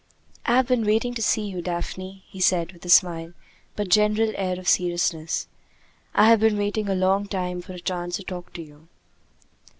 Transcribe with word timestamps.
"I 0.47 0.55
have 0.55 0.65
been 0.67 0.83
waiting 0.83 1.13
to 1.13 1.21
see 1.21 1.43
you, 1.43 1.61
Daphne," 1.61 2.23
he 2.27 2.39
said, 2.39 2.71
with 2.71 2.83
a 2.85 2.89
smile, 2.89 3.33
but 3.75 3.87
general 3.89 4.33
air 4.33 4.57
of 4.59 4.67
seriousness. 4.67 5.47
"I 6.15 6.25
have 6.27 6.39
been 6.39 6.57
waiting 6.57 6.89
a 6.89 6.95
long 6.95 7.27
time 7.27 7.61
for 7.61 7.73
a 7.73 7.79
chance 7.79 8.15
to 8.15 8.23
talk 8.23 8.51
to 8.53 8.63
you." 8.63 8.87